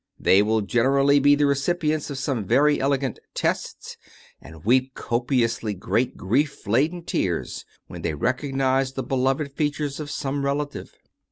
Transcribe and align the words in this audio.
They 0.19 0.41
will 0.41 0.61
gen 0.61 0.85
erally 0.87 1.21
be 1.21 1.35
the 1.35 1.45
recipients 1.45 2.09
of 2.09 2.17
some 2.17 2.43
very 2.43 2.81
elegant" 2.81 3.19
tests," 3.35 3.97
and 4.41 4.65
weep 4.65 4.95
copiously 4.95 5.75
great 5.75 6.17
grief 6.17 6.65
laden 6.65 7.03
tears 7.03 7.65
when 7.85 8.01
they 8.01 8.15
recognize 8.15 8.93
the 8.93 9.03
beloved 9.03 9.51
features 9.55 9.99
of 9.99 10.09
some 10.09 10.43
relative. 10.43 10.91